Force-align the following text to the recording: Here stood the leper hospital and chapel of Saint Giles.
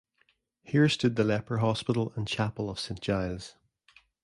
Here 0.63 0.89
stood 0.89 1.15
the 1.15 1.23
leper 1.23 1.59
hospital 1.59 2.11
and 2.15 2.27
chapel 2.27 2.71
of 2.71 2.79
Saint 2.79 3.01
Giles. 3.01 3.53